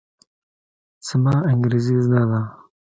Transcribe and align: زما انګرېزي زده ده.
زما 1.07 1.33
انګرېزي 1.51 1.95
زده 2.05 2.21
ده. 2.29 2.41